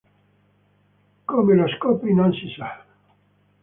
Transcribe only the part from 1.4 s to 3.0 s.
lo scoprì, non si sa.